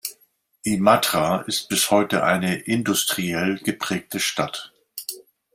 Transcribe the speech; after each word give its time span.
Imatra 0.63 1.41
ist 1.43 1.69
bis 1.69 1.91
heute 1.91 2.23
eine 2.23 2.59
industriell 2.61 3.59
geprägte 3.59 4.19
Stadt. 4.19 4.73